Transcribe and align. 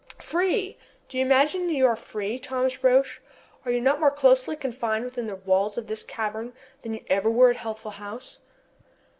"Free! 0.19 0.79
Do 1.09 1.19
you 1.19 1.23
imagine 1.23 1.69
you 1.69 1.85
are 1.85 1.95
free, 1.95 2.39
Thomas 2.39 2.83
Roch? 2.83 3.21
Are 3.63 3.69
you 3.71 3.79
not 3.79 3.99
more 3.99 4.09
closely 4.09 4.55
confined 4.55 5.03
within 5.05 5.27
the 5.27 5.35
walls 5.35 5.77
of 5.77 5.85
this 5.85 6.01
cavern 6.01 6.53
than 6.81 6.95
you 6.95 7.03
ever 7.05 7.29
were 7.29 7.51
at 7.51 7.57
Healthful 7.57 7.91
House?" 7.91 8.39